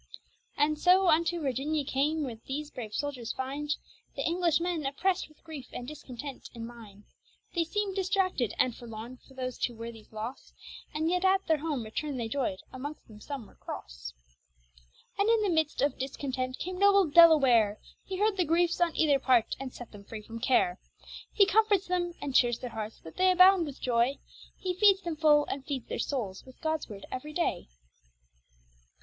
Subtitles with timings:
[0.57, 3.75] And so unto Virginia came, where these brave soldiers finde
[4.15, 7.03] The English men opprest with greife and discontent in minde.
[7.53, 10.53] They seem'd distracted and forlorne, for those two worthyes losse,
[10.95, 14.11] Yet at their home returne they joy'd, among'st them some were crosse.
[15.19, 19.19] And in the mid'st of discontent came noble Delaware; He heard the greifes on either
[19.19, 20.79] part, and sett them free from care.
[21.31, 24.17] He comforts them and cheeres their hearts, that they abound with joy;
[24.57, 27.67] He feedes them full and feedes their souls with Gods word every day.